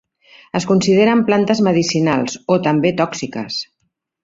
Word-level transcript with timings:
Es 0.59 0.63
consideren 0.71 1.21
plantes 1.27 1.61
medicinals 1.69 2.39
o 2.55 2.59
també 2.69 2.95
tòxiques. 3.03 3.61